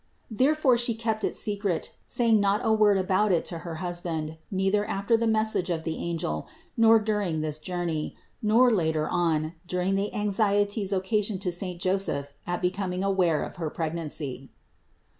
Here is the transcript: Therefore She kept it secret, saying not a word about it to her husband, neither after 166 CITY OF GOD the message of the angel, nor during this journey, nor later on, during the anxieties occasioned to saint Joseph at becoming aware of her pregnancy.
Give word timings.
Therefore 0.31 0.77
She 0.77 0.95
kept 0.95 1.23
it 1.23 1.35
secret, 1.35 1.95
saying 2.07 2.39
not 2.39 2.65
a 2.65 2.73
word 2.73 2.97
about 2.97 3.31
it 3.31 3.45
to 3.45 3.59
her 3.59 3.75
husband, 3.75 4.39
neither 4.49 4.83
after 4.83 5.13
166 5.13 5.13
CITY 5.15 5.21
OF 5.21 5.21
GOD 5.21 5.21
the 5.21 5.39
message 5.39 5.69
of 5.69 5.83
the 5.85 6.03
angel, 6.03 6.47
nor 6.75 6.97
during 6.97 7.41
this 7.41 7.59
journey, 7.59 8.15
nor 8.41 8.71
later 8.71 9.07
on, 9.07 9.53
during 9.67 9.93
the 9.93 10.11
anxieties 10.15 10.91
occasioned 10.91 11.43
to 11.43 11.51
saint 11.51 11.79
Joseph 11.79 12.33
at 12.47 12.63
becoming 12.63 13.03
aware 13.03 13.43
of 13.43 13.57
her 13.57 13.69
pregnancy. 13.69 14.49